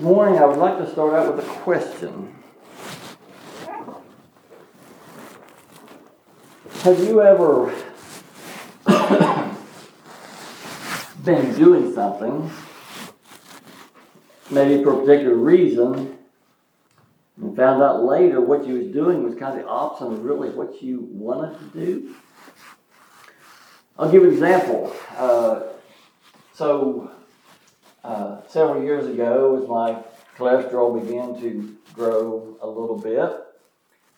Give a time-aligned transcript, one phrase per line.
[0.00, 2.34] Morning I would like to start out with a question.
[6.84, 7.66] Have you ever
[11.22, 12.50] been doing something,
[14.50, 16.16] maybe for a particular reason,
[17.36, 20.48] and found out later what you was doing was kind of the opposite of really
[20.48, 22.14] what you wanted to do?
[23.98, 24.96] I'll give an example.
[25.14, 25.60] Uh,
[26.54, 27.10] so,
[28.04, 30.02] uh, several years ago, as my
[30.36, 33.30] cholesterol began to grow a little bit,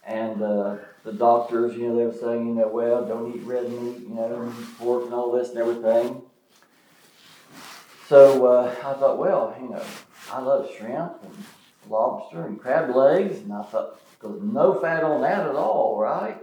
[0.04, 3.68] and uh, the doctors, you know, they were saying, you know, well, don't eat red
[3.70, 6.22] meat, you know, pork and all this and everything.
[8.08, 9.82] So uh, I thought, well, you know,
[10.30, 11.44] I love shrimp and
[11.88, 16.36] lobster and crab legs, and I thought, there's no fat on that at all, right?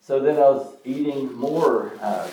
[0.00, 2.30] So then I was eating more uh,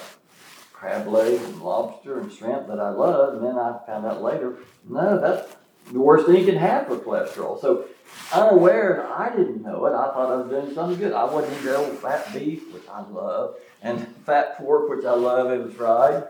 [0.81, 4.57] crab legs and lobster and shrimp that I love, and then I found out later,
[4.89, 5.55] no, that's
[5.91, 7.61] the worst thing you can have for cholesterol.
[7.61, 7.85] So
[8.33, 9.91] unaware, I didn't know it.
[9.91, 11.13] I thought I was doing something good.
[11.13, 15.51] I wasn't eating old fat beef, which I love, and fat pork, which I love
[15.51, 16.27] it was fried.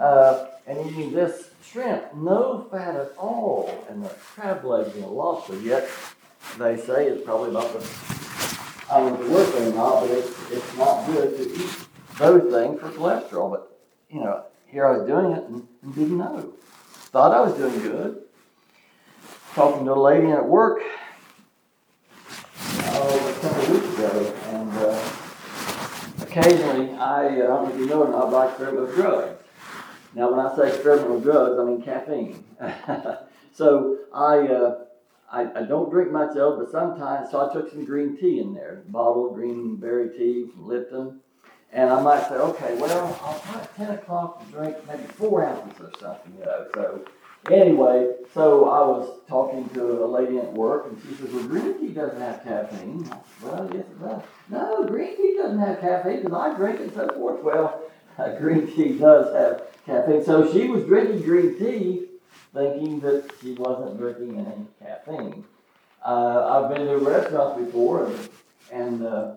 [0.00, 5.08] Uh, and eating this shrimp, no fat at all, and the crab legs and the
[5.08, 5.56] lobster.
[5.60, 5.88] Yet
[6.58, 7.86] they say it's probably about the
[8.90, 11.54] I don't know if it's worth it or not, but it's, it's not good to
[11.54, 11.86] eat
[12.18, 13.50] those things for cholesterol.
[13.50, 13.71] But
[14.12, 16.52] you know, here I was doing it and, didn't know.
[17.10, 18.22] Thought I was doing good.
[19.54, 20.80] Talking to a lady at work
[22.68, 25.10] oh, a couple weeks ago, and uh,
[26.22, 29.42] occasionally I, uh, I don't know if you know I experiment with drugs.
[30.14, 32.44] Now, when I say experiment with drugs, I mean caffeine.
[33.52, 34.84] so I, uh,
[35.30, 38.54] I, I don't drink much of but sometimes, so I took some green tea in
[38.54, 41.20] there, bottled green berry tea from Lipton.
[41.72, 45.44] And I might say, okay, well, I'll try at 10 o'clock to drink maybe four
[45.44, 46.66] ounces or something, you know.
[46.74, 47.04] So
[47.50, 51.76] Anyway, so I was talking to a lady at work, and she says, "Well, green
[51.80, 53.10] tea doesn't have caffeine."
[53.42, 54.22] Well, yes, it does.
[54.48, 57.42] No, green tea doesn't have caffeine because I drink it and so forth.
[57.42, 57.82] Well,
[58.18, 60.24] uh, green tea does have caffeine.
[60.24, 62.06] So she was drinking green tea,
[62.54, 65.44] thinking that she wasn't drinking any caffeine.
[66.04, 68.28] Uh, I've been to restaurants before, and,
[68.70, 69.34] and uh,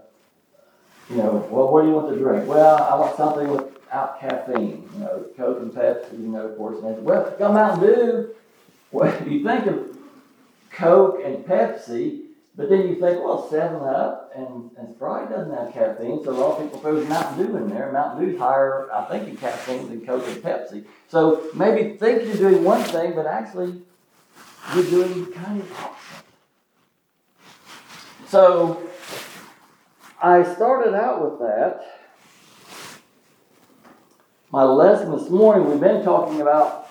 [1.10, 2.48] you know, well, what do you want to drink?
[2.48, 6.84] Well, I want something without caffeine, you know, Coke and Pepsi, you know, of course.
[6.84, 8.36] And well, got Mountain Dew.
[8.92, 9.98] Well, you think of
[10.72, 12.22] Coke and Pepsi,
[12.56, 16.34] but then you think, well, 7 Up and, and Sprite doesn't have caffeine, so a
[16.34, 17.92] lot of people throw Mountain Dew in there.
[17.92, 20.86] Mountain Dew's higher, I think, in caffeine than Coke and Pepsi.
[21.08, 23.82] So maybe think you're doing one thing, but actually
[24.74, 26.26] you're doing kind of opposite.
[28.28, 28.82] So
[30.22, 31.84] I started out with that
[34.56, 36.90] my lesson this morning, we've been talking about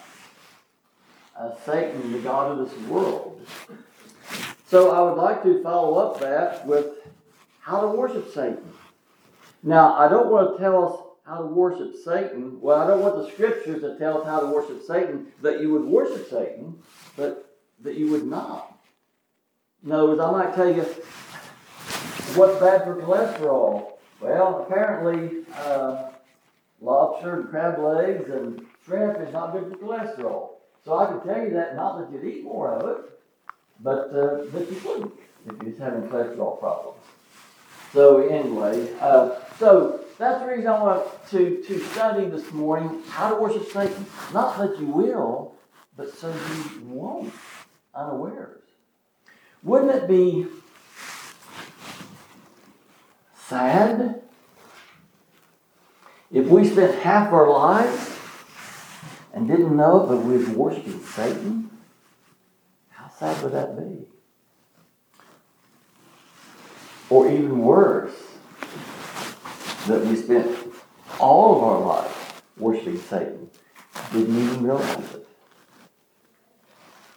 [1.34, 3.40] uh, Satan, the God of this world.
[4.66, 6.86] So I would like to follow up that with
[7.60, 8.62] how to worship Satan.
[9.62, 12.60] Now, I don't want to tell us how to worship Satan.
[12.60, 15.72] Well, I don't want the scriptures to tell us how to worship Satan, that you
[15.72, 16.78] would worship Satan,
[17.16, 18.76] but that you would not.
[19.82, 20.84] No, I might tell you
[22.36, 23.92] what's bad for cholesterol.
[24.20, 26.10] Well, apparently, uh,
[26.80, 30.48] lobster and crab legs and shrimp is not good for cholesterol.
[30.84, 33.20] So I can tell you that, not that you'd eat more of it,
[33.80, 35.12] but uh, that you wouldn't
[35.46, 36.98] if you're having cholesterol problems.
[37.92, 43.30] So anyway, uh, so that's the reason I want to, to study this morning how
[43.30, 44.06] to worship Satan.
[44.32, 45.54] Not that you will,
[45.96, 47.32] but so you won't
[47.94, 48.62] unawares.
[49.62, 50.46] Wouldn't it be
[53.48, 54.22] sad
[56.34, 58.18] if we spent half our lives
[59.32, 61.70] and didn't know that we were worshiping Satan,
[62.90, 64.04] how sad would that be?
[67.08, 68.14] Or even worse,
[69.86, 70.56] that we spent
[71.20, 73.48] all of our life worshiping Satan,
[74.12, 75.28] didn't even realize it.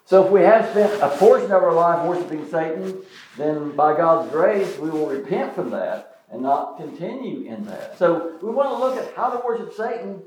[0.05, 3.01] So if we have spent a portion of our life worshiping Satan,
[3.35, 7.97] then by God's grace, we will repent from that and not continue in that.
[7.97, 10.21] So we want to look at how to worship Satan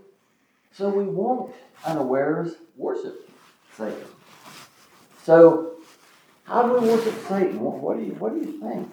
[0.72, 1.54] so we won't
[1.84, 3.28] unawares worship
[3.76, 4.04] Satan.
[5.22, 5.72] So
[6.44, 7.60] how do we worship Satan?
[7.60, 8.92] What, do you what do you think?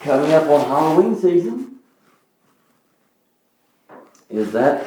[0.00, 1.80] Coming up on Halloween season,
[4.30, 4.86] is that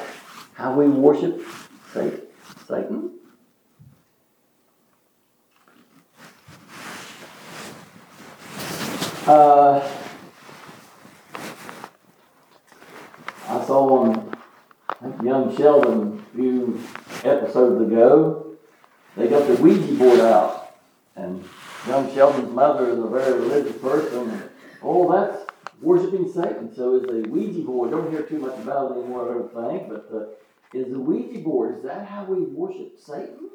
[0.54, 1.46] how we worship
[1.94, 3.12] Satan?
[9.28, 9.88] Uh,
[13.48, 14.36] I saw one,
[15.24, 16.82] young Sheldon a few
[17.24, 18.58] episodes ago,
[19.16, 20.76] They got the Ouija board out.
[21.16, 21.48] And
[21.88, 24.50] young Sheldon's mother is a very religious person.
[24.82, 25.46] Oh, that's
[25.82, 26.74] worshiping Satan.
[26.76, 27.92] So is the Ouija board.
[27.92, 29.90] Don't hear too much about it anymore, I don't think.
[29.90, 30.26] But uh,
[30.74, 33.50] is the Ouija board, is that how we worship Satan?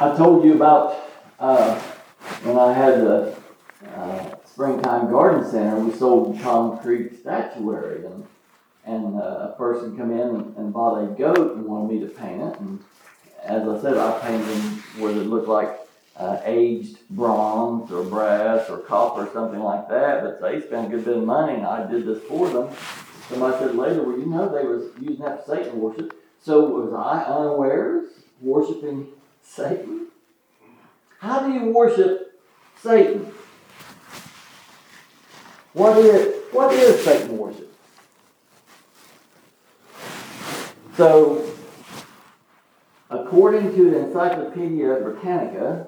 [0.00, 1.11] I told you about
[1.42, 1.78] uh,
[2.44, 3.36] when I had the
[3.94, 8.06] uh, Springtime Garden Center, we sold concrete statuary.
[8.06, 8.26] And
[8.84, 12.08] and uh, a person come in and, and bought a goat and wanted me to
[12.08, 12.58] paint it.
[12.58, 12.82] And
[13.44, 15.78] as I said, I painted them where it looked like
[16.16, 20.22] uh, aged bronze or brass or copper or something like that.
[20.22, 22.74] But they spent a good bit of money, and I did this for them.
[23.28, 26.12] Somebody said later, well, you know, they was using that for Satan worship.
[26.40, 28.10] So was I unawares
[28.40, 29.06] worshiping
[29.42, 30.01] Satan?
[31.22, 32.42] How do you worship
[32.82, 33.32] Satan?
[35.72, 37.72] What is what is Satan worship?
[40.96, 41.48] So,
[43.08, 45.86] according to the Encyclopedia Britannica,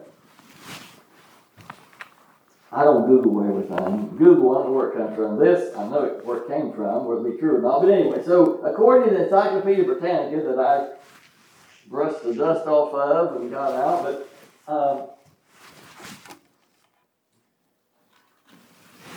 [2.70, 4.16] I don't Google everything.
[4.16, 5.40] Google, I don't know where it comes from.
[5.40, 7.82] This, I know where it came from, whether it be true or not.
[7.82, 10.90] But anyway, so according to the Encyclopedia Britannica that I
[11.88, 14.28] brushed the dust off of and got out, but
[14.72, 15.08] um,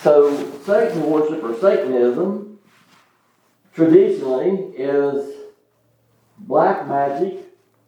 [0.07, 2.59] so Satan worship or Satanism
[3.73, 5.35] traditionally is
[6.37, 7.39] black magic,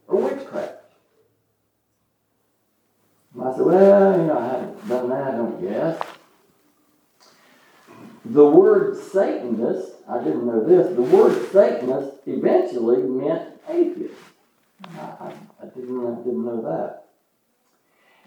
[0.05, 0.73] or witchcraft.
[3.33, 6.01] And I said, well, you know, I haven't done that, I don't guess.
[8.25, 14.13] The word Satanist, I didn't know this, the word Satanist eventually meant atheist.
[14.95, 17.05] I, I, I didn't, I didn't know that.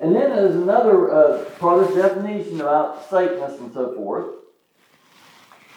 [0.00, 4.26] And then there's another uh, part of the definition about Satanists and so forth.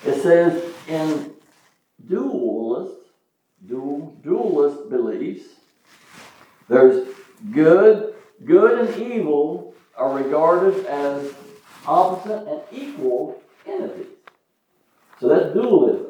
[0.06, 1.33] It says in
[2.07, 3.06] dualist
[3.67, 5.45] dual, dualist beliefs.
[6.67, 7.07] There's
[7.51, 11.33] good, good and evil are regarded as
[11.88, 14.07] opposite and equal entities.
[15.19, 16.07] So that's dualism.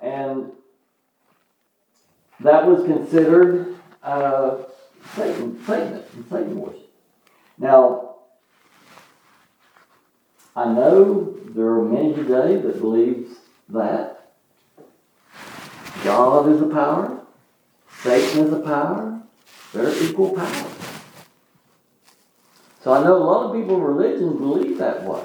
[0.00, 0.52] And
[2.40, 4.56] that was considered uh,
[5.14, 6.89] Satan, Satanism, Satan worship.
[7.60, 8.14] Now,
[10.56, 13.36] I know there are many today that believes
[13.68, 14.32] that.
[16.02, 17.20] God is a power,
[18.00, 19.20] Satan is a power,
[19.74, 20.70] they're equal power.
[22.82, 25.22] So I know a lot of people in religion believe that way.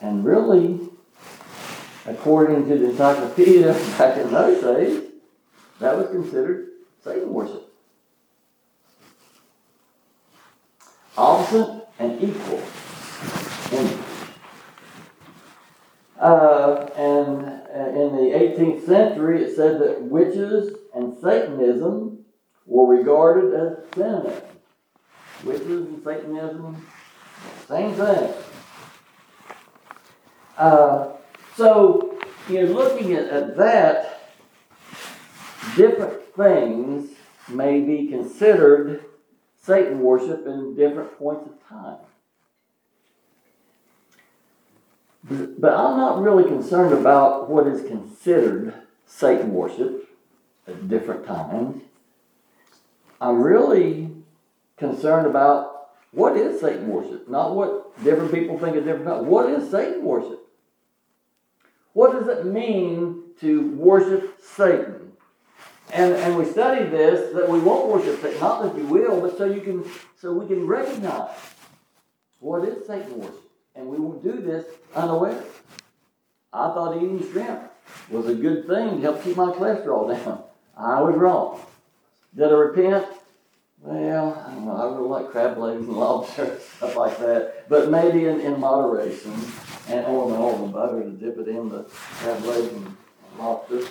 [0.00, 0.88] And really,
[2.06, 5.10] according to the encyclopedia back in those days,
[5.80, 6.68] that was considered
[7.02, 7.71] Satan worship.
[11.16, 12.62] Opposite and equal.
[16.18, 22.24] Uh, and uh, in the 18th century, it said that witches and Satanism
[22.64, 24.42] were regarded as synonyms.
[25.44, 26.86] Witches and Satanism,
[27.66, 28.32] same thing.
[30.56, 31.08] Uh,
[31.56, 32.18] so,
[32.48, 34.32] you're looking at, at that,
[35.76, 37.10] different things
[37.48, 39.04] may be considered
[39.62, 41.98] Satan worship in different points of time.
[45.24, 48.74] But I'm not really concerned about what is considered
[49.06, 50.08] Satan worship
[50.66, 51.82] at different times.
[53.20, 54.10] I'm really
[54.76, 59.26] concerned about what is Satan worship, not what different people think of different times.
[59.26, 60.40] What is Satan worship?
[61.92, 65.01] What does it mean to worship Satan?
[65.92, 69.36] And, and we study this that we won't worship Satan, not that you will, but
[69.36, 69.84] so you can
[70.18, 71.30] so we can recognize
[72.40, 73.42] what is Satan worship
[73.74, 75.42] and we will do this unaware.
[76.52, 77.70] I thought eating shrimp
[78.10, 80.42] was a good thing to help keep my cholesterol down.
[80.76, 81.60] I was wrong.
[82.34, 83.06] Did I repent?
[83.80, 84.76] Well, I don't know.
[84.76, 87.68] I really like crab legs and lobster, stuff like that.
[87.68, 89.34] But maybe in, in moderation.
[89.88, 92.96] And or the oil and butter to dip it in the crab legs and
[93.38, 93.82] lobster,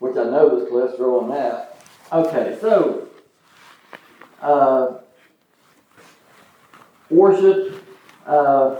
[0.00, 1.80] which I know there's cholesterol in that.
[2.12, 3.08] Okay, so
[4.42, 4.98] uh,
[7.08, 7.84] worship.
[8.26, 8.76] Uh,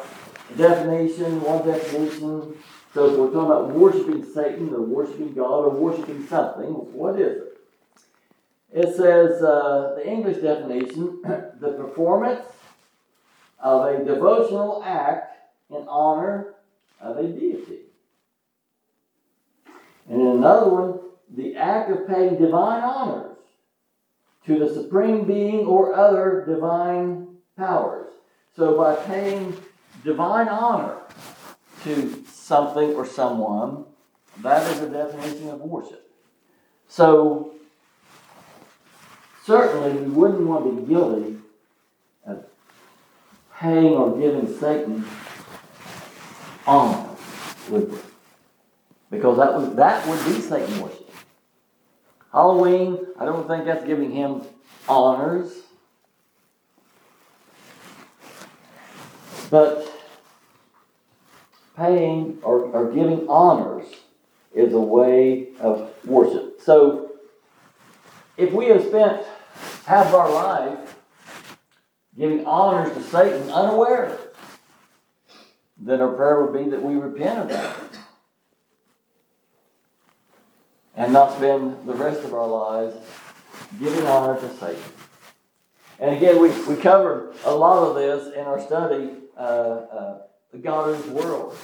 [0.56, 2.56] definition, one definition.
[2.92, 7.42] So if we're talking about worshiping Satan or worshiping God or worshiping something, what is
[7.42, 7.58] it?
[8.72, 11.20] It says, uh, the English definition,
[11.60, 12.44] the performance
[13.58, 15.36] of a devotional act
[15.70, 16.54] in honor
[17.00, 17.80] of a deity.
[20.08, 21.00] And another one,
[21.34, 23.36] the act of paying divine honors
[24.46, 28.10] to the supreme being or other divine powers.
[28.56, 29.56] So by paying
[30.04, 30.96] divine honor
[31.84, 33.84] to something or someone,
[34.42, 36.10] that is a definition of worship.
[36.88, 37.52] So,
[39.44, 41.36] certainly we wouldn't want to be guilty
[42.26, 42.44] of
[43.58, 45.04] paying or giving Satan
[46.66, 47.08] honor,
[47.68, 47.98] would we?
[49.10, 50.99] Because that would, that would be Satan worship.
[52.32, 54.42] Halloween, I don't think that's giving him
[54.88, 55.52] honors.
[59.50, 59.90] But
[61.76, 63.86] paying or, or giving honors
[64.54, 66.60] is a way of worship.
[66.62, 67.12] So
[68.36, 69.22] if we have spent
[69.86, 70.96] half of our life
[72.16, 74.18] giving honors to Satan unaware,
[75.78, 77.76] then our prayer would be that we repent of that.
[81.00, 82.94] And not spend the rest of our lives
[83.78, 84.82] giving honor to Satan.
[85.98, 90.18] And again, we, we covered a lot of this in our study, uh, uh,
[90.52, 91.56] The God of This World.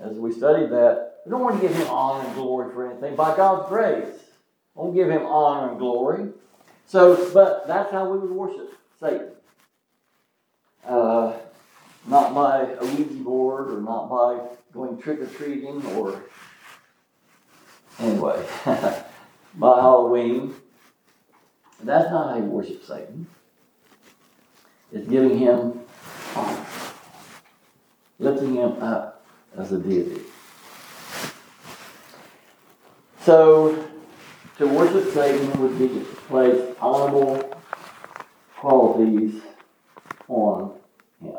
[0.00, 3.16] As we studied that, we don't want to give him honor and glory for anything.
[3.16, 4.14] By God's grace,
[4.76, 6.28] we won't give him honor and glory.
[6.86, 9.32] So, but that's how we would worship Satan.
[10.86, 11.32] Uh,
[12.06, 14.38] not by a Ouija board or not by
[14.72, 16.22] going trick or treating or
[18.00, 18.46] anyway,
[19.54, 20.54] by Halloween.
[21.82, 23.26] That's not how you worship Satan.
[24.92, 25.80] It's giving him
[26.36, 26.66] honor,
[28.18, 29.24] lifting him up
[29.56, 30.22] as a deity.
[33.22, 33.88] So,
[34.58, 37.62] to worship Satan would be to place honorable
[38.56, 39.40] qualities
[40.28, 40.74] on
[41.22, 41.36] him.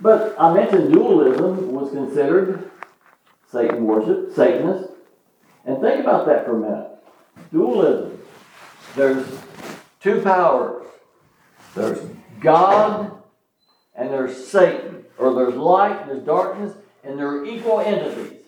[0.00, 2.69] But I mentioned dualism was considered
[3.50, 4.90] Satan worship, Satanist.
[5.64, 6.90] And think about that for a minute.
[7.52, 8.20] Dualism.
[8.94, 9.26] There's
[10.00, 10.86] two powers.
[11.74, 12.00] There's
[12.40, 13.12] God
[13.94, 15.04] and there's Satan.
[15.18, 18.38] Or there's light and there's darkness, and they're equal entities.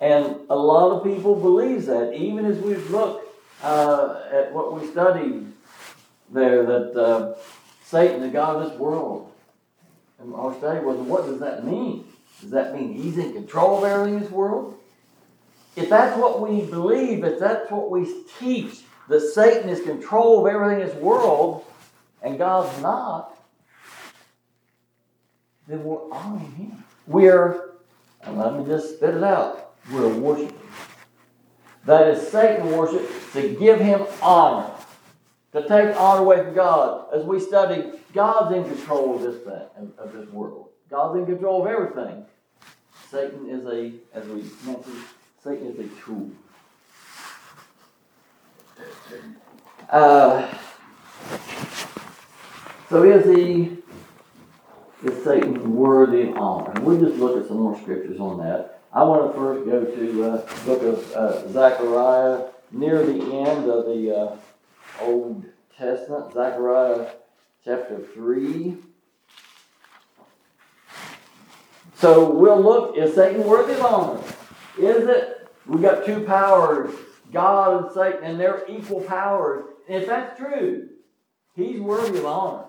[0.00, 3.22] And a lot of people believe that, even as we look
[3.62, 5.46] uh, at what we studied
[6.30, 7.34] there, that uh,
[7.84, 9.32] Satan, the God of this world,
[10.18, 12.04] and our study was, what does that mean?
[12.42, 14.76] Does that mean he's in control of everything in this world?
[15.76, 20.52] If that's what we believe, if that's what we teach, that Satan is control of
[20.52, 21.64] everything in this world,
[22.20, 23.38] and God's not,
[25.68, 26.84] then we're honoring him.
[27.06, 27.70] We're,
[28.22, 30.58] and let me just spit it out, we're worshiping.
[31.84, 34.70] That is Satan worship to give him honor,
[35.52, 37.06] to take honor away from God.
[37.14, 40.68] As we study, God's in control of this thing, of this world.
[40.90, 42.26] God's in control of everything.
[43.12, 45.04] Satan is a, as we mentioned,
[45.44, 46.30] Satan is a tool.
[49.90, 50.54] Uh,
[52.88, 53.76] so is he
[55.06, 56.70] is Satan worthy of honor?
[56.70, 58.80] And we'll just look at some more scriptures on that.
[58.94, 63.84] I want to first go to uh, book of uh, Zechariah, near the end of
[63.84, 64.36] the uh,
[65.02, 65.44] Old
[65.76, 67.10] Testament, Zechariah
[67.62, 68.78] chapter 3.
[72.02, 74.20] So we'll look, is Satan worthy of honor?
[74.76, 75.46] Is it?
[75.66, 76.92] We got two powers,
[77.32, 79.66] God and Satan, and they're equal powers.
[79.88, 80.88] And if that's true,
[81.54, 82.64] he's worthy of honor.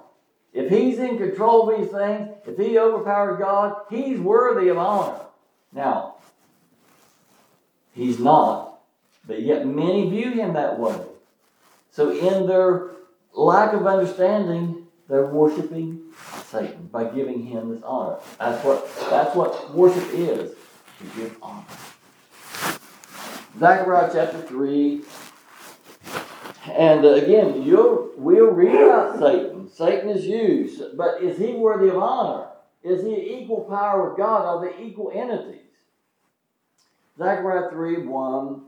[0.54, 5.20] If he's in control of these things, if he overpowers God, he's worthy of honor.
[5.72, 6.18] Now,
[7.96, 8.82] he's not,
[9.26, 10.96] but yet many view him that way.
[11.90, 12.92] So, in their
[13.34, 16.04] lack of understanding, they're worshiping
[16.54, 18.20] Satan by giving him this honor.
[18.40, 21.66] That's what that's what worship is to give honor.
[23.60, 25.02] Zechariah chapter 3.
[26.72, 29.70] And uh, again, you'll, we'll read about Satan.
[29.70, 32.48] Satan is used, but is he worthy of honor?
[32.84, 34.46] Is he equal power with God?
[34.46, 35.62] Are they equal entities?
[37.18, 38.62] Zechariah 3 1.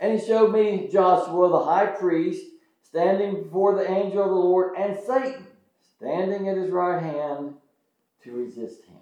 [0.00, 2.44] And he showed me Joshua, the high priest,
[2.82, 5.46] standing before the angel of the Lord, and Satan
[6.02, 7.54] standing at his right hand
[8.24, 8.96] to resist him.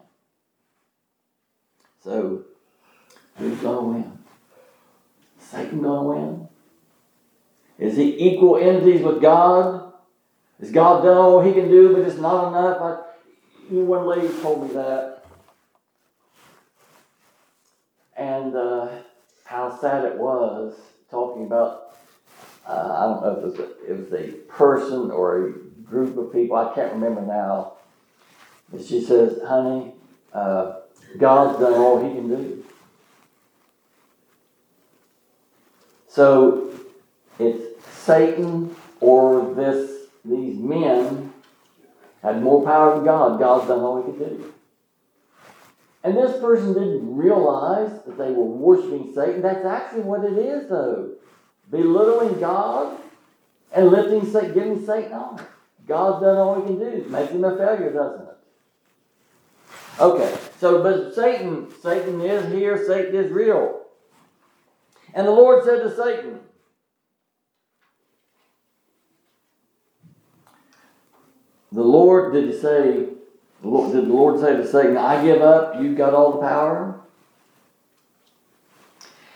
[2.05, 2.45] So,
[3.39, 4.19] who's going to win?
[5.39, 6.49] Satan going to win?
[7.79, 9.95] Is he equal entities with God?
[10.61, 12.83] Has God done all he can do, but it's not enough?
[12.83, 15.25] I, one lady told me that.
[18.15, 18.89] And uh,
[19.45, 20.79] how sad it was
[21.11, 21.95] talking about,
[22.67, 26.17] uh, I don't know if it was, a, it was a person or a group
[26.17, 27.75] of people, I can't remember now.
[28.73, 29.93] But she says, honey,
[30.33, 30.81] uh,
[31.19, 32.65] God's done all he can do.
[36.09, 36.73] So
[37.39, 41.33] it's Satan or this these men
[42.23, 43.39] had more power than God.
[43.39, 44.55] God's done all he could do.
[46.03, 49.43] And this person didn't realize that they were worshiping Satan.
[49.43, 51.13] That's actually what it is, though.
[51.71, 52.99] Belittling God
[53.73, 55.47] and lifting Satan, giving Satan honor.
[55.91, 57.05] God's done all he can do.
[57.11, 58.37] Makes him a failure, doesn't it?
[59.99, 63.83] Okay, so but Satan, Satan is here, Satan is real.
[65.15, 66.39] And the Lord said to Satan,
[71.73, 73.13] The Lord, did he say, did
[73.63, 77.01] the Lord say to Satan, I give up, you've got all the power?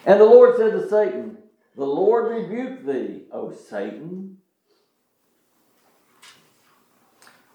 [0.06, 1.36] And the Lord said to Satan,
[1.76, 4.23] The Lord rebuke thee, O Satan.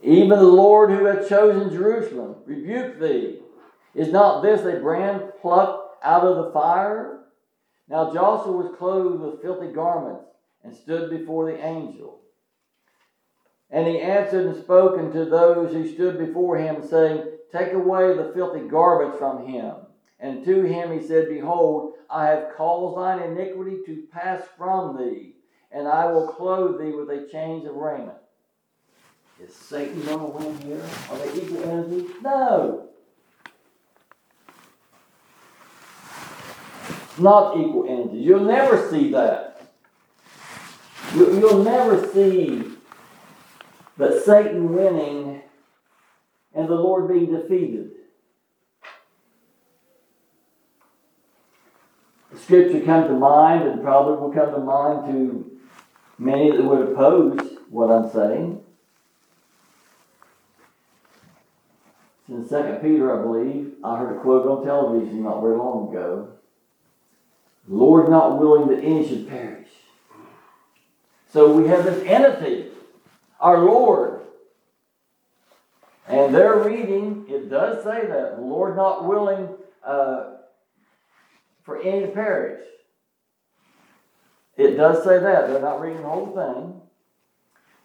[0.01, 3.39] Even the Lord who hath chosen Jerusalem rebuke thee.
[3.94, 7.25] Is not this a brand plucked out of the fire?
[7.89, 10.25] Now Joshua was clothed with filthy garments
[10.63, 12.22] and stood before the angel.
[13.72, 18.32] And he answered and spoke unto those who stood before him, saying, Take away the
[18.34, 19.75] filthy garments from him.
[20.20, 25.36] And to him he said, Behold, I have caused thine iniquity to pass from thee,
[25.72, 28.18] and I will clothe thee with a change of raiment.
[29.41, 30.84] Is Satan going to win here?
[31.10, 32.12] Are they equal entities?
[32.22, 32.89] No.
[37.17, 38.25] Not equal entities.
[38.25, 39.62] You'll never see that.
[41.15, 42.63] You'll never see
[43.98, 45.41] that Satan winning
[46.53, 47.91] and the Lord being defeated.
[52.31, 55.60] The scripture comes to mind and probably will come to mind to
[56.17, 58.63] many that would oppose what I'm saying.
[62.29, 66.29] In Second Peter, I believe, I heard a quote on television not very long ago.
[67.67, 69.67] Lord not willing that any should perish.
[71.31, 72.67] So we have this entity,
[73.39, 74.21] our Lord.
[76.07, 78.37] And their reading, it does say that.
[78.37, 79.50] The Lord not willing
[79.83, 80.37] uh,
[81.63, 82.63] for any to perish.
[84.57, 85.48] It does say that.
[85.48, 86.81] They're not reading the whole thing.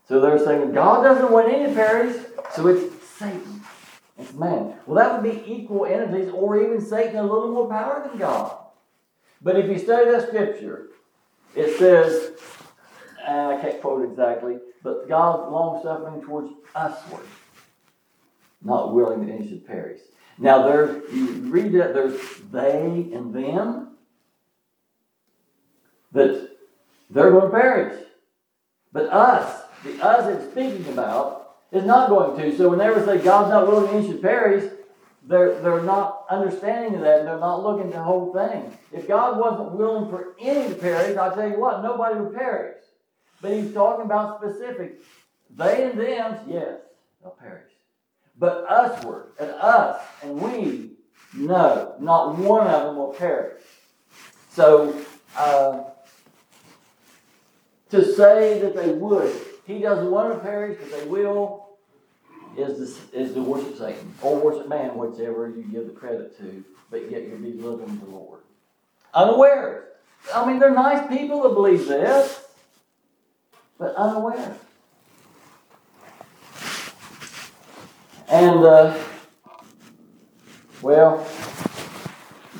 [0.09, 2.16] So they're saying God doesn't want any to perish,
[2.54, 3.54] so it's Satan.
[4.35, 4.75] Man.
[4.87, 8.57] Well, that would be equal entities, or even Satan a little more power than God.
[9.40, 10.88] But if you study that scripture,
[11.55, 12.33] it says,
[13.27, 17.27] I can't quote exactly, but God's long suffering towards usward,
[18.62, 20.01] not willing that any should perish.
[20.38, 22.20] Now there's you read that there's
[22.51, 23.97] they and them
[26.12, 26.51] that
[27.11, 28.05] they're going to perish.
[28.92, 31.43] But us, the us it's speaking about,
[31.74, 32.56] is not going to.
[32.56, 34.70] So when they say God's not willing any should perish,
[35.26, 38.76] they're, they're not understanding that and they're not looking at the whole thing.
[38.92, 42.76] If God wasn't willing for any to perish, I tell you what, nobody would perish.
[43.40, 45.00] But he's talking about specific.
[45.50, 46.80] They and them, yes,
[47.20, 47.70] they'll perish.
[48.38, 50.90] But us usward and us and we,
[51.34, 53.62] no, not one of them will perish.
[54.50, 54.96] So
[55.37, 55.84] uh,
[57.90, 59.34] to say that they would,
[59.66, 61.63] he doesn't want to perish, but they will
[62.57, 66.64] is the, is the worship Satan or worship man, whichever you give the credit to,
[66.90, 68.40] but yet you're belittling the Lord.
[69.12, 69.88] Unaware.
[70.35, 72.45] I mean, they're nice people that believe this,
[73.79, 74.57] but unaware.
[78.29, 78.99] And, uh,
[80.81, 81.27] well,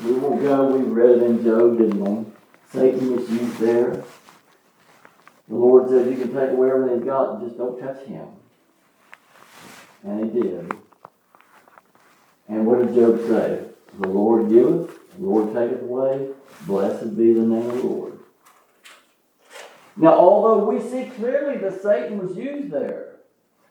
[0.03, 0.75] we will go.
[0.75, 2.25] We read it in Job, didn't we?
[2.71, 4.03] Satan is used there.
[5.47, 8.27] The Lord says you can take away everything he's got just don't touch him.
[10.05, 10.71] And he did.
[12.47, 13.65] And what did Job say?
[13.99, 16.29] The Lord giveth, the Lord taketh away.
[16.61, 18.19] Blessed be the name of the Lord.
[19.97, 23.15] Now, although we see clearly that Satan was used there,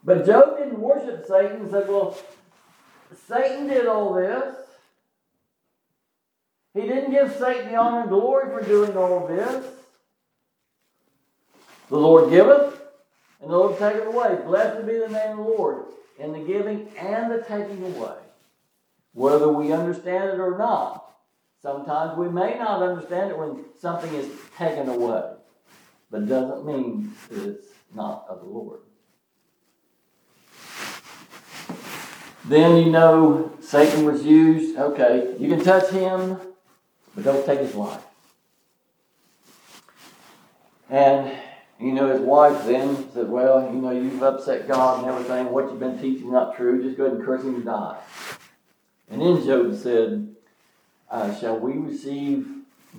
[0.02, 2.16] but Job didn't worship Satan and said, Well,
[3.28, 4.56] Satan did all this.
[6.72, 9.64] He didn't give Satan the honor and glory for doing all this.
[11.88, 12.73] The Lord giveth,
[13.44, 14.38] and the Lord taketh away.
[14.46, 15.84] Blessed be the name of the Lord
[16.18, 18.16] in the giving and the taking away,
[19.12, 21.14] whether we understand it or not.
[21.60, 25.32] Sometimes we may not understand it when something is taken away,
[26.10, 28.80] but it doesn't mean that it's not of the Lord.
[32.46, 34.78] Then you know Satan was used.
[34.78, 36.38] Okay, you can touch him,
[37.14, 38.02] but don't take his life.
[40.88, 41.30] And
[41.80, 45.50] you know, his wife then said, Well, you know, you've upset God and everything.
[45.50, 46.82] What you've been teaching is not true.
[46.82, 47.98] Just go ahead and curse him and die.
[49.10, 50.34] And then Job said,
[51.10, 52.46] uh, Shall we receive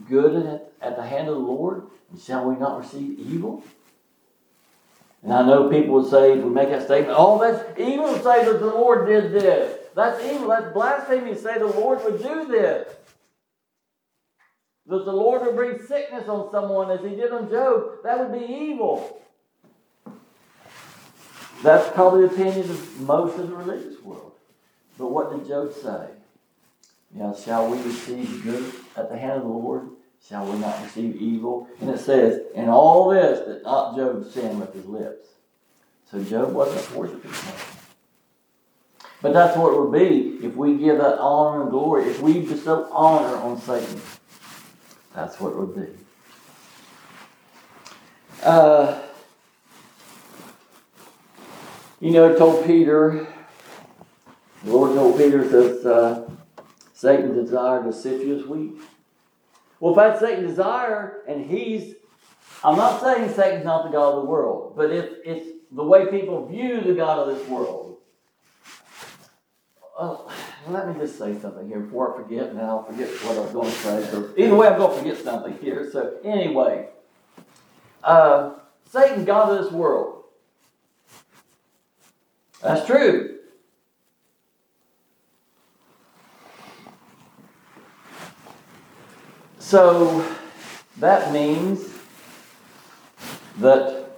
[0.10, 1.88] good at, the hand of the Lord?
[2.12, 3.64] And shall we not receive evil?
[5.24, 8.22] And I know people would say, if we make that statement, oh, that's evil to
[8.22, 9.80] say that the Lord did this.
[9.96, 10.50] That's evil.
[10.50, 12.88] That's blasphemy to say the Lord would do this.
[14.88, 18.04] That the Lord would bring sickness on someone as he did on Job.
[18.04, 19.22] That would be evil.
[21.64, 24.34] That's probably the opinion of most of the religious world.
[24.98, 26.08] But what did Job say?
[27.14, 29.90] You know, shall we receive good at the hand of the Lord?
[30.28, 31.68] Shall we not receive evil?
[31.82, 35.26] And it says, in all this, that not Job sinned with his lips.
[36.12, 37.56] So Job wasn't worshiping him.
[39.22, 42.42] But that's what it would be if we give that honor and glory, if we
[42.42, 44.02] bestow honor on Satan.
[45.16, 45.88] That's what it would be.
[48.44, 49.02] Uh,
[52.02, 53.26] you know, it told Peter,
[54.64, 56.30] the Lord told Peter, says, uh,
[56.94, 58.74] Satan desired to sift you as wheat.
[59.80, 61.96] Well, if that's Satan's desire, and he's,
[62.64, 66.08] I'm not saying Satan's not the God of the world, but if it's the way
[66.08, 67.98] people view the God of this world,
[69.98, 70.30] well,
[70.68, 73.52] let me just say something here before I forget, and I'll forget what I was
[73.52, 74.08] going to say.
[74.10, 75.90] So either way, I'm going to forget something here.
[75.92, 76.90] So anyway,
[78.04, 78.54] uh,
[78.90, 80.24] Satan's God of this world.
[82.62, 83.40] That's true.
[89.60, 90.26] So
[90.98, 91.88] that means
[93.60, 94.10] that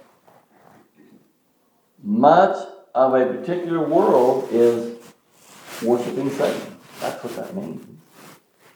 [2.02, 2.56] much
[2.94, 4.97] of a particular world is
[5.82, 6.76] worshiping Satan.
[7.00, 7.86] That's what that means.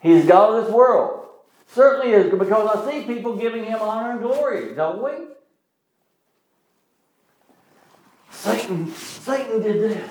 [0.00, 1.26] He's God of this world.
[1.68, 5.26] Certainly is, because I see people giving him honor and glory, don't we?
[8.30, 10.10] Satan, Satan did this.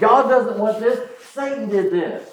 [0.00, 1.08] God doesn't want this.
[1.32, 2.28] Satan did this.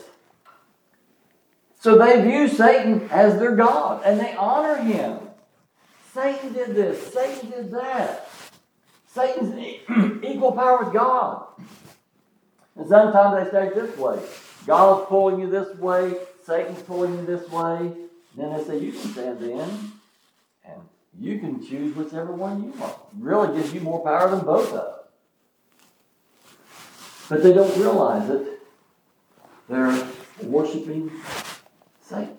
[1.79, 5.17] So they view Satan as their God and they honor him.
[6.13, 7.11] Satan did this.
[7.11, 8.29] Satan did that.
[9.07, 9.55] Satan's
[10.23, 11.47] equal power with God.
[12.75, 14.19] And sometimes they say this way
[14.65, 17.91] God's pulling you this way, Satan's pulling you this way.
[18.35, 19.59] Then they say you can stand in
[20.63, 20.81] and
[21.19, 22.95] you can choose whichever one you want.
[23.19, 24.93] Really gives you more power than both of them.
[27.29, 28.61] But they don't realize it.
[29.69, 30.07] They're
[30.43, 31.11] worshiping
[32.01, 32.37] Satan.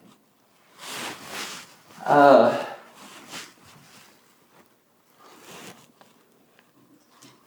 [2.05, 2.62] Uh,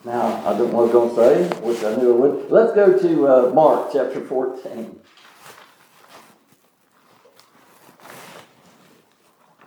[0.06, 2.52] now, I don't know what I was going to say, which I knew I would.
[2.52, 5.00] Let's go to uh, Mark chapter 14.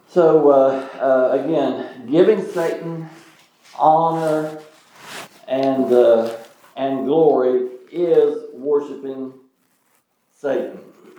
[0.09, 3.11] So, uh, uh, again, giving Satan
[3.77, 4.61] honor
[5.49, 6.37] and, uh,
[6.77, 9.33] and glory is worshiping
[10.37, 10.79] Satan.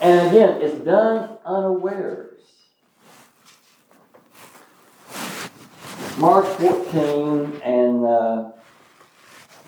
[0.00, 2.33] and again, it's done unawares.
[6.18, 8.52] Mark 14 and uh,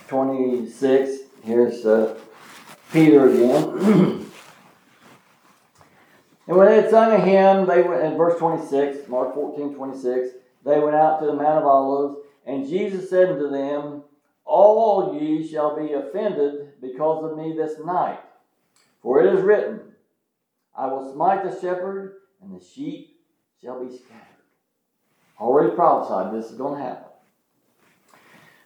[0.06, 1.10] 26,
[1.42, 2.16] here's uh,
[2.92, 4.22] Peter again.
[6.48, 10.28] And when they had sung a hymn, they went in verse 26, Mark 14, 26,
[10.64, 14.04] they went out to the Mount of Olives, and Jesus said unto them,
[14.44, 18.20] All ye shall be offended because of me this night.
[19.02, 19.80] For it is written,
[20.72, 23.16] I will smite the shepherd, and the sheep
[23.60, 24.35] shall be scattered.
[25.38, 27.08] Already prophesied this is going to happen.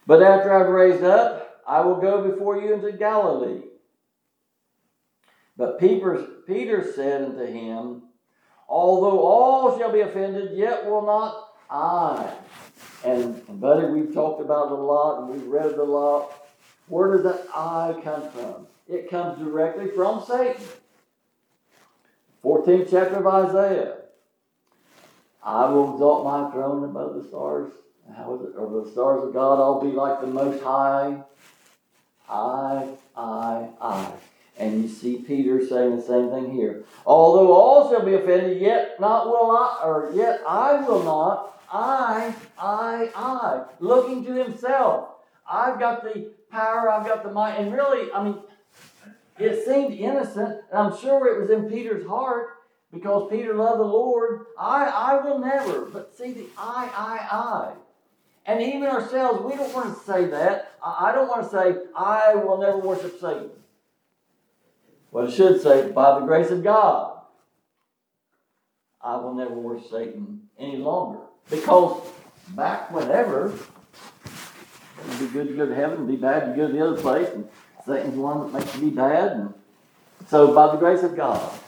[0.07, 3.61] But after I've raised up, I will go before you into Galilee.
[5.57, 8.03] But Peter, Peter said unto him,
[8.67, 12.33] Although all shall be offended, yet will not I.
[13.03, 16.33] And, and buddy, we've talked about it a lot and we've read it a lot.
[16.87, 18.67] Where does that I come from?
[18.87, 20.63] It comes directly from Satan.
[22.43, 23.97] 14th chapter of Isaiah.
[25.43, 27.71] I will exalt my throne above the stars.
[28.15, 28.57] How is it?
[28.57, 31.23] Or the stars of God, I'll be like the Most High.
[32.29, 34.11] I, I, I.
[34.57, 36.83] And you see Peter saying the same thing here.
[37.05, 41.59] Although all shall be offended, yet not will I, or yet I will not.
[41.71, 43.63] I, I, I.
[43.79, 45.09] Looking to himself.
[45.49, 47.55] I've got the power, I've got the might.
[47.55, 48.37] And really, I mean,
[49.39, 52.49] it seemed innocent, and I'm sure it was in Peter's heart
[52.91, 54.45] because Peter loved the Lord.
[54.59, 55.85] I, I will never.
[55.85, 57.73] But see the I, I, I.
[58.45, 60.73] And even ourselves, we don't want to say that.
[60.83, 63.51] I don't want to say, I will never worship Satan.
[65.11, 67.19] Well, it should say, by the grace of God,
[69.01, 71.19] I will never worship Satan any longer.
[71.49, 72.01] Because
[72.49, 76.73] back whenever, it would be good to go to heaven, be bad to go to
[76.73, 77.47] the other place, and
[77.85, 79.31] Satan's one that makes you be bad.
[79.33, 79.53] And
[80.27, 81.59] so, by the grace of God,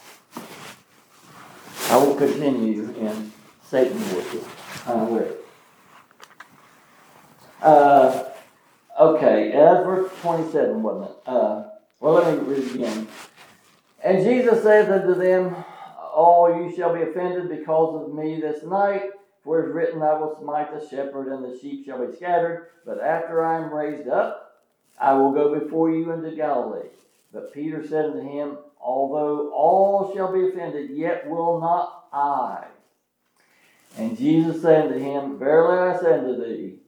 [1.93, 3.31] I will continue in
[3.63, 4.43] Satan worship
[4.87, 5.33] unaware.
[7.61, 8.23] Uh,
[8.99, 11.17] Okay, that's verse 27, wasn't it?
[11.25, 11.63] Uh,
[11.99, 13.07] well, let me read again.
[14.03, 15.55] And Jesus saith unto them,
[16.15, 19.09] All you shall be offended because of me this night.
[19.43, 22.69] For it is written, I will smite the shepherd, and the sheep shall be scattered.
[22.85, 24.61] But after I am raised up,
[24.99, 26.89] I will go before you into Galilee.
[27.31, 32.65] But Peter said unto him, Although all shall be offended, yet will not I.
[33.97, 36.79] And Jesus said unto him, Verily I say unto thee,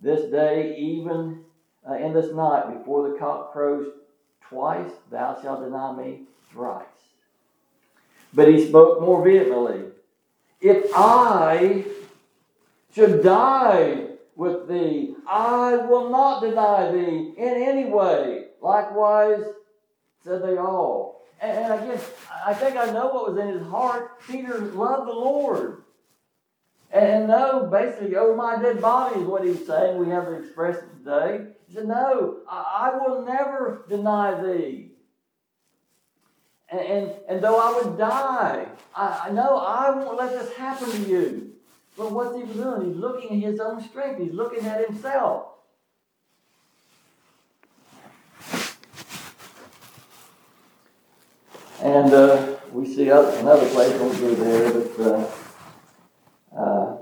[0.00, 1.40] this day, even
[1.88, 3.88] uh, in this night, before the cock crows
[4.48, 6.20] twice, thou shalt deny me
[6.52, 6.84] thrice.
[8.32, 9.90] But he spoke more vehemently,
[10.60, 11.84] If I
[12.94, 18.48] should die with thee, I will not deny thee in any way.
[18.60, 19.42] Likewise,
[20.22, 21.13] said they all.
[21.40, 22.00] And, and again,
[22.44, 24.20] I think I know what was in his heart.
[24.26, 25.82] Peter loved the Lord.
[26.90, 29.98] And no, basically, over my dead body is what he's saying.
[29.98, 31.46] We have to express it today.
[31.66, 34.92] He said, No, I, I will never deny thee.
[36.70, 40.90] And, and, and though I would die, I, I know I won't let this happen
[40.90, 41.52] to you.
[41.96, 42.92] But what's he doing?
[42.92, 45.46] He's looking at his own strength, he's looking at himself.
[51.84, 55.00] And uh, we see another place, won't go there, but.
[55.04, 55.30] Uh,
[56.56, 56.96] uh,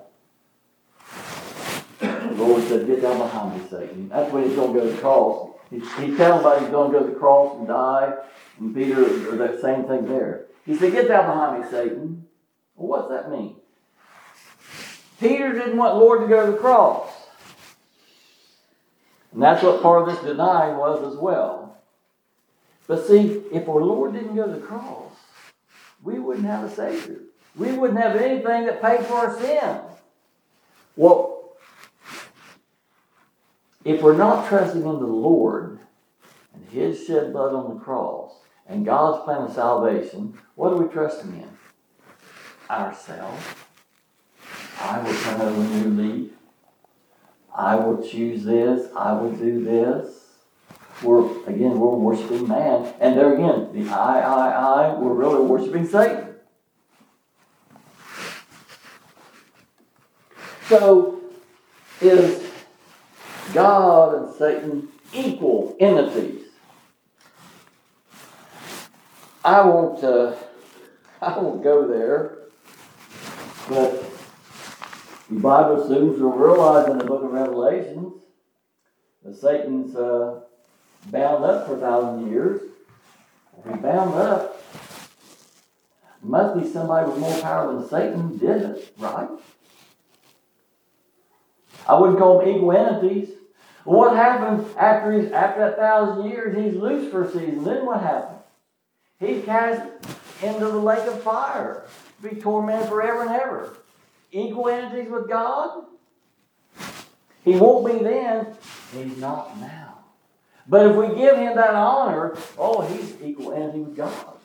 [2.01, 4.09] the Lord said, Get down behind me, Satan.
[4.09, 5.51] That's when he's going to go to the cross.
[5.71, 8.12] He's, he's telling about he's going to go to the cross and die.
[8.59, 10.47] And Peter, or that same thing there.
[10.66, 12.27] He said, Get down behind me, Satan.
[12.75, 13.55] Well, what's that mean?
[15.21, 17.09] Peter didn't want Lord to go to the cross.
[19.33, 21.62] And that's what part of this denying was as well.
[22.92, 25.14] But see, if our Lord didn't go to the cross,
[26.02, 27.20] we wouldn't have a Savior.
[27.57, 29.81] We wouldn't have anything that paid for our sin.
[30.94, 31.57] Well,
[33.83, 35.78] if we're not trusting in the Lord
[36.52, 38.35] and His shed blood on the cross
[38.66, 41.48] and God's plan of salvation, what are we trusting in?
[42.68, 43.42] Ourselves.
[44.83, 46.33] I will turn over a new leaf.
[47.57, 48.92] I will choose this.
[48.94, 50.21] I will do this.
[51.03, 54.95] We're again we're worshiping man, and there again the I, I, I.
[54.95, 56.35] We're really worshiping Satan.
[60.69, 61.21] So,
[62.01, 62.51] is
[63.53, 66.47] God and Satan equal entities?
[69.45, 70.03] I won't.
[70.05, 70.37] Uh,
[71.23, 72.38] I won't go there,
[73.69, 74.05] but
[75.31, 78.15] the Bible students will realize in the Book of Revelations
[79.25, 80.41] that Satan's uh,
[81.07, 82.61] bound up for a thousand years.
[83.65, 84.62] If bound up,
[86.23, 89.29] must be somebody with more power than Satan did it, right?
[91.88, 93.31] I wouldn't call them equal entities.
[93.85, 96.57] What happened after he's after that thousand years?
[96.57, 97.65] He's loose for a season.
[97.65, 98.38] Then what happened?
[99.19, 99.83] He's cast
[100.43, 101.85] into the lake of fire,
[102.23, 103.77] be tormented forever and ever.
[104.31, 105.85] Equal entities with God.
[107.45, 108.47] He won't be then.
[108.93, 109.91] He's not now.
[110.68, 114.37] But if we give him that honor, oh, he's equal entity with God.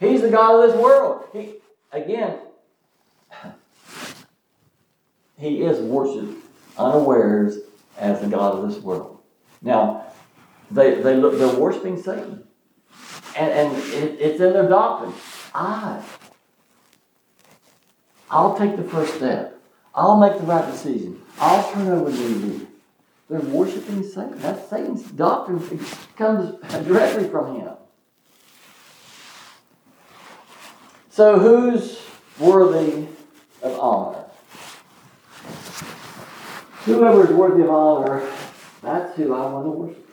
[0.00, 1.24] He's the God of this world.
[1.32, 1.54] He,
[1.92, 2.38] again,
[5.38, 6.44] he is worshipped
[6.78, 7.58] unawares
[7.98, 9.20] as the God of this world.
[9.60, 10.06] Now,
[10.70, 12.44] they, they look, they're worshiping Satan.
[13.36, 15.12] And, and it, it's in their doctrine.
[15.54, 16.02] I,
[18.30, 19.60] I'll take the first step.
[19.94, 21.20] I'll make the right decision.
[21.38, 22.66] I'll turn over to you.
[23.32, 24.38] They're worshiping Satan.
[24.40, 25.66] That's Satan's doctrine.
[25.72, 25.80] It
[26.18, 27.70] comes directly from him.
[31.08, 31.98] So who's
[32.38, 33.06] worthy
[33.62, 34.24] of honor?
[36.84, 38.30] Whoever is worthy of honor,
[38.82, 40.10] that's who I want to worship.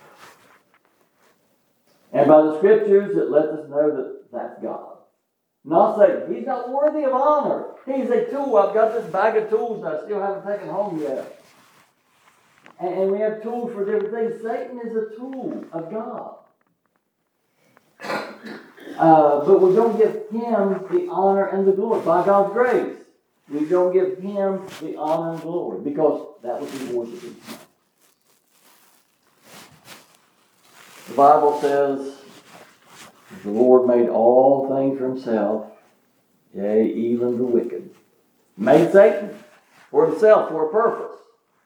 [2.14, 5.00] And by the scriptures, it lets us know that that's God.
[5.66, 6.34] Not Satan.
[6.34, 7.66] He's not worthy of honor.
[7.86, 8.56] He's a tool.
[8.56, 11.39] I've got this bag of tools that I still haven't taken home yet.
[12.80, 14.42] And, we have tools for different things.
[14.42, 16.36] Satan is a tool of God.
[18.98, 22.98] Uh, but we don't give him the honor and the glory by God's grace.
[23.50, 27.58] We don't give him the honor and glory because that would be worshiping him.
[31.08, 32.22] The Bible says
[33.44, 35.72] the Lord made all things for himself,
[36.54, 37.90] yea, even the wicked.
[38.58, 39.38] Made Satan
[39.90, 41.19] for himself, for a purpose.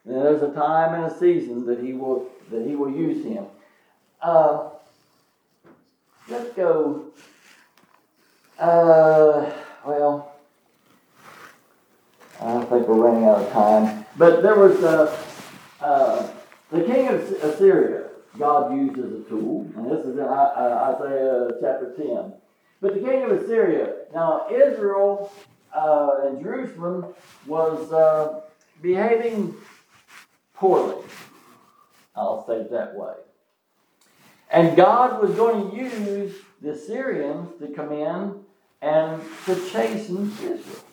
[0.05, 3.45] And there's a time and a season that he will that he will use him.
[4.21, 4.69] Uh,
[6.27, 7.05] let's go.
[8.59, 9.51] Uh,
[9.85, 10.33] well,
[12.41, 14.05] I think we're running out of time.
[14.17, 15.17] But there was uh,
[15.81, 16.29] uh,
[16.71, 21.93] the king of Assyria, God used as a tool, and this is in Isaiah chapter
[21.97, 22.33] 10.
[22.81, 25.31] But the king of Assyria, now Israel
[25.73, 27.13] uh, and Jerusalem
[27.47, 28.41] was uh,
[28.81, 29.55] behaving
[30.63, 30.95] poorly.
[32.15, 33.15] I'll say it that way.
[34.49, 38.35] And God was going to use the Assyrians to come in
[38.81, 40.85] and to chasten Israel.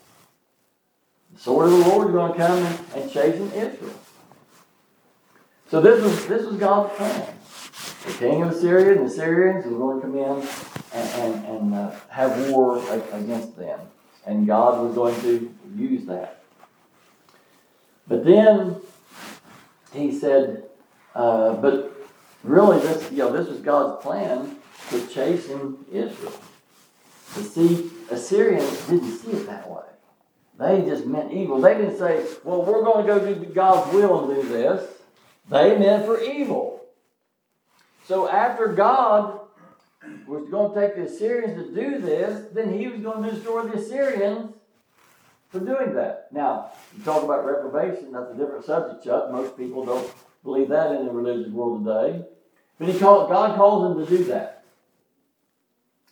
[1.35, 3.95] The sword of the Lord is going to come and chasten Israel.
[5.71, 7.33] So this was this was God's plan.
[8.07, 10.49] The king of Assyria and the Syrians were going to come in
[10.93, 12.79] and, and, and uh, have war
[13.13, 13.79] against them.
[14.27, 16.43] And God was going to use that.
[18.09, 18.81] But then
[19.93, 20.65] he said,
[21.15, 21.97] uh, but
[22.43, 24.57] really this you know this was God's plan
[24.91, 26.33] to chasten Israel.
[27.35, 29.83] To see Assyrians didn't see it that way.
[30.59, 31.61] They just meant evil.
[31.61, 34.91] They didn't say, well, we're going to go do God's will and do this.
[35.49, 36.85] They meant for evil.
[38.07, 39.41] So after God
[40.27, 43.63] was going to take the Assyrians to do this, then he was going to destroy
[43.69, 44.53] the Assyrians
[45.51, 46.29] for doing that.
[46.33, 49.31] Now, you talk about reprobation, that's a different subject, Chuck.
[49.31, 50.11] Most people don't
[50.43, 52.25] believe that in the religious world today.
[52.79, 54.65] But he called, God calls him to do that.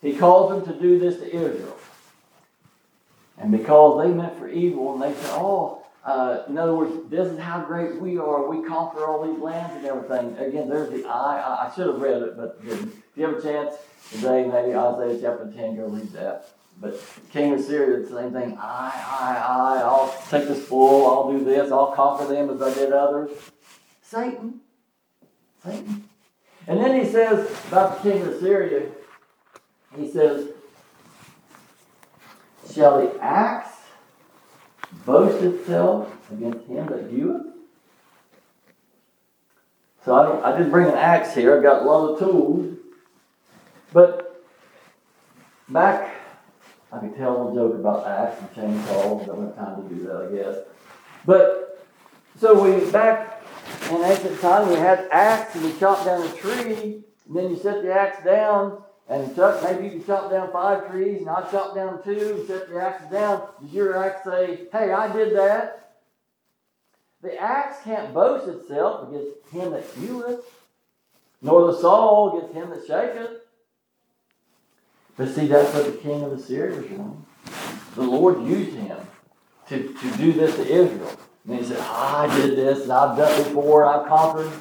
[0.02, 1.76] He calls him to do this to Israel.
[3.38, 7.28] And because they meant for evil, and they said, oh, uh, in other words, this
[7.28, 8.48] is how great we are.
[8.48, 10.36] We conquer all these lands and everything.
[10.38, 11.38] Again, there's the I.
[11.38, 12.88] I, I should have read it, but didn't.
[12.88, 13.74] If you have a chance
[14.10, 16.48] today, maybe Isaiah chapter 10, go read that.
[16.80, 17.00] But
[17.32, 18.56] King of Syria did the same thing.
[18.60, 22.72] I, I, I, I'll take this bull, I'll do this, I'll conquer them as I
[22.72, 23.30] did others.
[24.02, 24.60] Satan.
[25.64, 26.08] Satan.
[26.68, 28.88] And then he says about the king of Syria,
[29.96, 30.48] he says,
[32.72, 33.72] Shall the axe
[35.04, 37.46] boast itself against him that vieweth?
[40.04, 41.56] So I, I didn't bring an axe here.
[41.56, 42.76] I've got a lot of tools.
[43.92, 44.44] But
[45.68, 46.17] back,
[46.92, 49.22] I can tell a joke about axe and chainsaws.
[49.22, 50.64] I don't have time to do that, I guess.
[51.26, 51.86] But
[52.38, 53.42] so we back
[53.90, 57.04] in ancient time, we had axe and we chopped down a tree.
[57.26, 60.90] And then you set the axe down and Chuck, maybe you can chop down five
[60.90, 63.48] trees, and I chop down two and set the axe down.
[63.62, 65.94] Does your axe say, hey, I did that?
[67.22, 70.44] The axe can't boast itself against him that heweth,
[71.40, 73.47] nor the saw against him that shaketh.
[75.18, 77.26] But see, that's what the king of Assyria was doing.
[77.96, 78.96] The Lord used him
[79.68, 81.18] to, to do this to Israel.
[81.46, 84.52] And he said, I did this, and I've done before, I've conquered.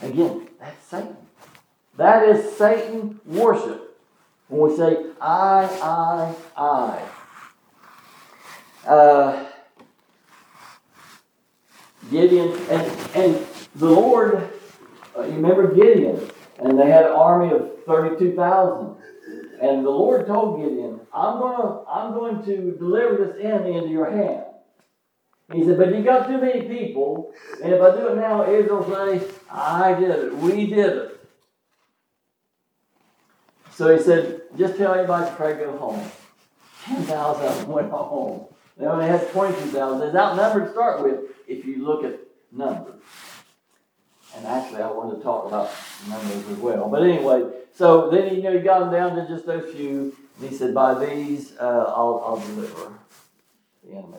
[0.00, 1.16] Again, that's Satan.
[1.98, 4.00] That is Satan worship.
[4.48, 7.04] When we say, I, I,
[8.86, 8.88] I.
[8.88, 9.46] Uh,
[12.10, 14.50] Gideon, and, and the Lord,
[15.16, 16.30] uh, you remember Gideon,
[16.64, 18.96] and they had an army of 32,000.
[19.60, 23.90] And the Lord told Gideon, I'm going to I'm going to deliver this enemy into
[23.90, 24.44] your hand.
[25.52, 28.78] He said, but you got too many people, and if I do it now, Israel
[28.78, 30.34] will say, I did it.
[30.34, 31.28] We did it.
[33.72, 36.10] So he said, just tell everybody to pray go home.
[36.84, 38.46] 10,000 of them went home.
[38.78, 40.00] They only had 22,000.
[40.00, 42.18] They're outnumbered to start with if you look at
[42.50, 43.00] numbers.
[44.36, 45.70] And actually, I wanted to talk about
[46.08, 46.88] numbers as well.
[46.88, 50.16] But anyway, so then you know he got them down to just those few.
[50.40, 52.92] And he said, by these, uh, I'll, I'll deliver
[53.84, 54.18] the enemy.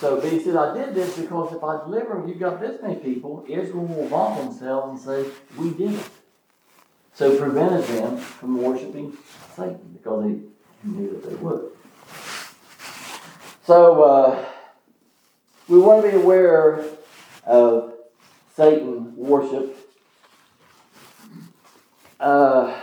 [0.00, 2.82] So, but he said, I did this because if I deliver them, you've got this
[2.82, 6.10] many people, Israel will vaunt themselves and say, we did it.
[7.14, 9.16] So prevented them from worshiping
[9.54, 10.40] Satan because he
[10.82, 11.70] knew that they would.
[13.64, 14.44] So uh,
[15.68, 16.84] we want to be aware
[17.46, 17.93] of
[18.56, 19.76] Satan worship.
[22.20, 22.80] Uh,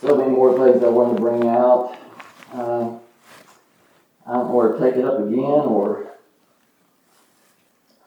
[0.00, 1.96] so many more things I want to bring out.
[2.52, 2.98] Uh,
[4.26, 6.10] I don't know where to take it up again or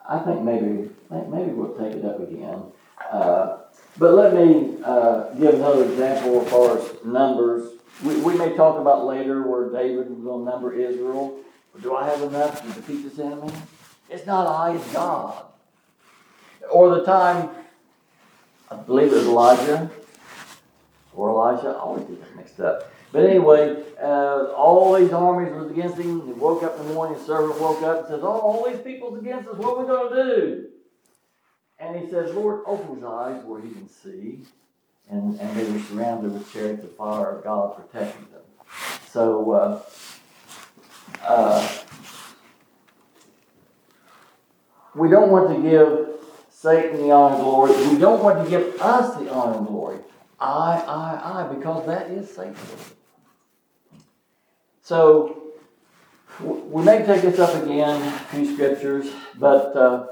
[0.08, 2.64] I think maybe maybe we'll take it up again.
[3.12, 3.58] Uh,
[3.98, 7.74] but let me uh, give another example as far as numbers.
[8.04, 11.40] We, we may talk about later where David going number Israel.
[11.82, 13.52] Do I have enough to defeat this enemy?
[14.10, 15.46] It's not I, it's God.
[16.72, 17.50] Or the time,
[18.70, 19.92] I believe it was Elijah
[21.16, 22.92] or Elisha, I always get that mixed up.
[23.12, 26.26] But anyway, uh, all these armies was against him.
[26.26, 28.82] He woke up in the morning, his servant woke up and says, Oh, all these
[28.82, 29.56] people's against us.
[29.58, 30.68] What are we going to do?
[31.80, 34.42] And he says, Lord, open his eyes where he can see.
[35.10, 38.42] And, and they were surrounded with chariots of fire of God protecting them.
[39.12, 39.82] So, uh,
[41.24, 41.68] uh,
[44.96, 46.10] we don't want to give
[46.50, 47.88] Satan the honor and glory.
[47.88, 50.00] We don't want to give us the honor and glory.
[50.40, 52.56] I, I, I, because that is Satan.
[54.82, 55.54] So,
[56.40, 60.08] we may take this up again, a few scriptures, but uh,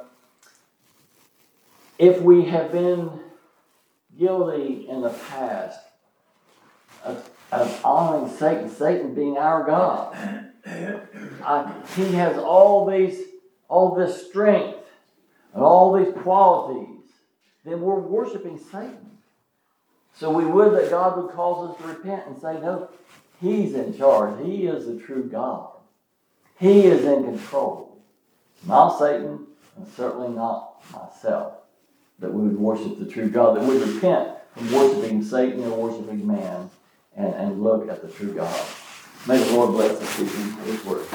[1.98, 3.12] if we have been
[4.18, 5.80] guilty in the past
[7.04, 13.20] of, of honoring Satan, Satan being our God, He has all these,
[13.68, 14.80] all this strength
[15.54, 17.06] and all these qualities,
[17.66, 19.18] then we're worshiping Satan.
[20.16, 22.90] So we would that God would cause us to repent and say, no,
[23.40, 24.46] He's in charge.
[24.46, 25.72] He is the true God.
[26.60, 27.98] He is in control.
[28.68, 31.54] Not Satan, and certainly not myself.
[32.20, 36.28] That we would worship the true God, that we repent from worshiping Satan and worshiping
[36.28, 36.70] man
[37.16, 38.66] and, and look at the true God.
[39.28, 41.06] May the Lord bless us, teaching His word.